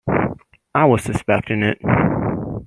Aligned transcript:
I 0.73 0.85
was 0.85 1.03
suspecting 1.03 1.61
it! 1.61 1.77